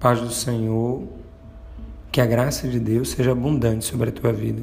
[0.00, 1.08] Paz do Senhor,
[2.12, 4.62] que a graça de Deus seja abundante sobre a tua vida.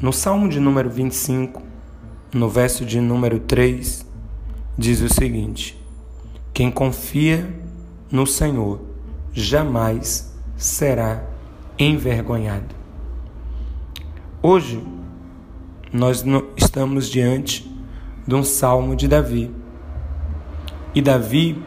[0.00, 1.62] No Salmo de número 25,
[2.32, 4.06] no verso de número 3,
[4.78, 5.78] diz o seguinte:
[6.54, 7.46] Quem confia
[8.10, 8.80] no Senhor
[9.34, 11.22] jamais será
[11.78, 12.74] envergonhado.
[14.42, 14.82] Hoje,
[15.92, 16.24] nós
[16.56, 17.70] estamos diante
[18.26, 19.50] de um salmo de Davi.
[20.94, 21.62] E Davi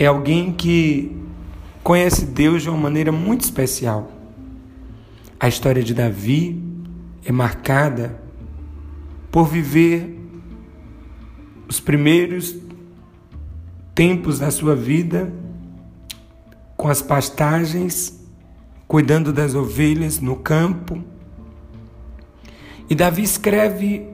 [0.00, 1.14] é alguém que
[1.82, 4.10] conhece Deus de uma maneira muito especial.
[5.38, 6.58] A história de Davi
[7.22, 8.18] é marcada
[9.30, 10.18] por viver
[11.68, 12.56] os primeiros
[13.94, 15.30] tempos da sua vida
[16.78, 18.26] com as pastagens,
[18.88, 21.04] cuidando das ovelhas no campo.
[22.88, 24.08] E Davi escreve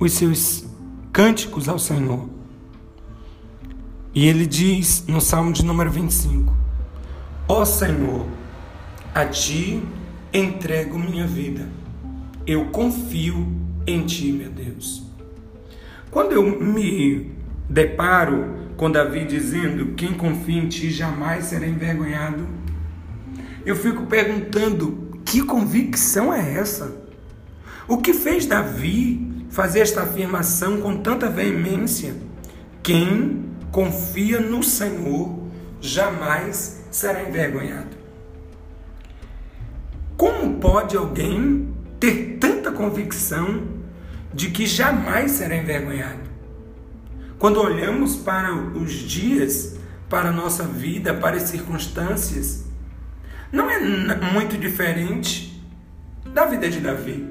[0.00, 0.66] os seus
[1.12, 2.37] cânticos ao Senhor.
[4.14, 6.54] E ele diz no Salmo de número 25:
[7.46, 8.26] Ó oh Senhor,
[9.14, 9.82] a ti
[10.32, 11.68] entrego minha vida.
[12.46, 13.46] Eu confio
[13.86, 15.02] em ti, meu Deus.
[16.10, 17.32] Quando eu me
[17.68, 22.46] deparo com Davi dizendo: Quem confia em ti jamais será envergonhado,
[23.64, 26.96] eu fico perguntando: que convicção é essa?
[27.86, 32.14] O que fez Davi fazer esta afirmação com tanta veemência?
[32.82, 35.38] Quem confia no Senhor,
[35.80, 37.96] jamais será envergonhado.
[40.16, 43.62] Como pode alguém ter tanta convicção
[44.32, 46.28] de que jamais será envergonhado?
[47.38, 49.76] Quando olhamos para os dias,
[50.08, 52.64] para a nossa vida, para as circunstâncias,
[53.52, 53.78] não é
[54.32, 55.62] muito diferente
[56.34, 57.28] da vida de Davi.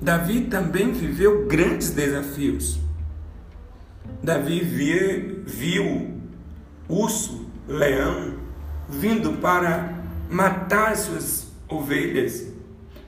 [0.00, 2.83] Davi também viveu grandes desafios.
[4.22, 4.60] Davi
[5.46, 6.18] viu
[6.88, 8.34] urso, leão,
[8.88, 9.94] vindo para
[10.30, 12.46] matar suas ovelhas.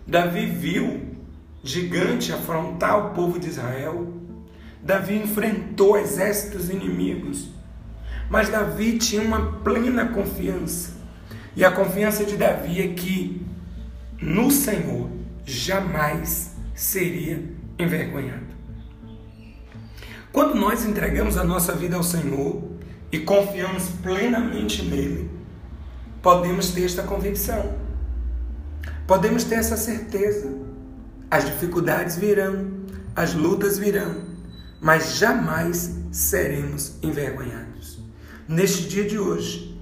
[0.06, 1.16] Davi viu
[1.62, 4.12] gigante afrontar o povo de Israel.
[4.82, 7.48] Davi enfrentou exércitos inimigos.
[8.28, 10.94] Mas Davi tinha uma plena confiança.
[11.54, 13.42] E a confiança de Davi é que
[14.20, 15.10] no Senhor
[15.44, 17.42] jamais seria
[17.78, 18.45] envergonhado.
[20.36, 22.62] Quando nós entregamos a nossa vida ao Senhor
[23.10, 25.30] e confiamos plenamente nele,
[26.20, 27.74] podemos ter esta convicção,
[29.06, 30.54] podemos ter essa certeza.
[31.30, 32.70] As dificuldades virão,
[33.16, 34.26] as lutas virão,
[34.78, 37.98] mas jamais seremos envergonhados.
[38.46, 39.80] Neste dia de hoje,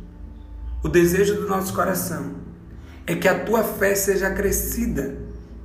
[0.85, 2.37] o desejo do nosso coração
[3.09, 5.19] é que a tua fé seja crescida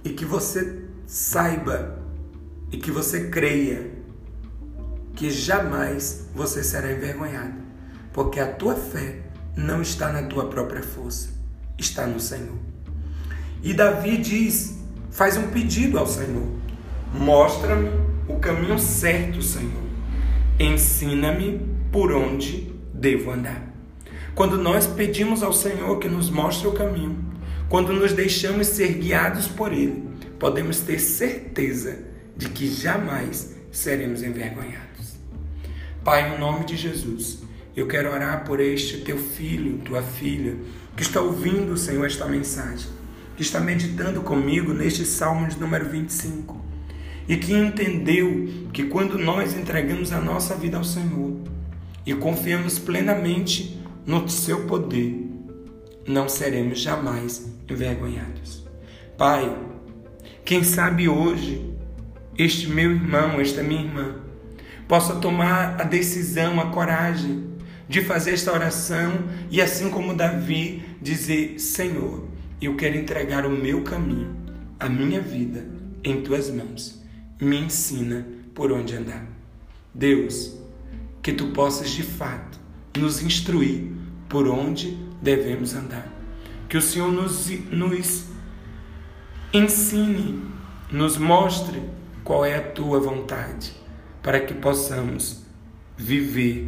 [0.03, 1.99] e que você saiba
[2.71, 3.98] e que você creia
[5.19, 7.55] que jamais você será envergonhado,
[8.13, 9.17] porque a tua fé
[9.53, 11.27] não está na tua própria força,
[11.77, 12.57] está no Senhor.
[13.61, 14.79] E Davi diz,
[15.11, 16.47] faz um pedido ao Senhor:
[17.13, 17.89] mostra-me
[18.29, 19.83] o caminho certo, Senhor.
[20.57, 23.73] Ensina-me por onde devo andar.
[24.33, 27.25] Quando nós pedimos ao Senhor que nos mostre o caminho,
[27.67, 30.01] quando nos deixamos ser guiados por Ele,
[30.39, 31.99] podemos ter certeza
[32.37, 34.88] de que jamais seremos envergonhados.
[36.09, 37.43] Pai, em nome de Jesus,
[37.75, 40.57] eu quero orar por este teu filho, tua filha,
[40.97, 42.89] que está ouvindo, Senhor, esta mensagem,
[43.35, 46.65] que está meditando comigo neste Salmo de número 25
[47.27, 51.43] e que entendeu que quando nós entregamos a nossa vida ao Senhor
[52.03, 55.29] e confiamos plenamente no seu poder,
[56.07, 58.67] não seremos jamais envergonhados.
[59.15, 59.55] Pai,
[60.43, 61.71] quem sabe hoje
[62.35, 64.27] este meu irmão, esta minha irmã,
[64.89, 67.47] possa tomar a decisão, a coragem
[67.87, 72.27] de fazer esta oração e, assim como Davi, dizer: Senhor,
[72.59, 74.35] eu quero entregar o meu caminho,
[74.79, 75.63] a minha vida
[76.03, 76.99] em tuas mãos.
[77.39, 79.25] Me ensina por onde andar.
[79.93, 80.57] Deus,
[81.21, 82.59] que tu possas de fato
[82.97, 83.91] nos instruir
[84.27, 86.11] por onde devemos andar.
[86.67, 88.25] Que o Senhor nos, nos
[89.53, 90.43] ensine,
[90.91, 91.79] nos mostre
[92.23, 93.79] qual é a tua vontade
[94.21, 95.43] para que possamos
[95.97, 96.67] viver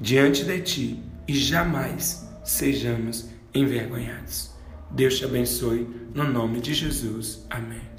[0.00, 4.52] diante de Ti e jamais sejamos envergonhados.
[4.90, 7.44] Deus te abençoe, no nome de Jesus.
[7.50, 7.93] Amém.